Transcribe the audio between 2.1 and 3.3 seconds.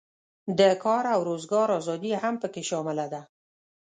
هم پکې شامله ده.